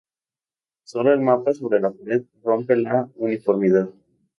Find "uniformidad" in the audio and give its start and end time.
3.17-3.87